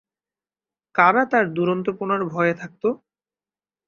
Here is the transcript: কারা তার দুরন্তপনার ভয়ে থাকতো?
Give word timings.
কারা 0.95 1.23
তার 1.31 1.45
দুরন্তপনার 1.55 2.21
ভয়ে 2.33 2.53
থাকতো? 2.53 2.87